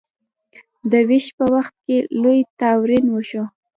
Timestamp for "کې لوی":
1.85-2.39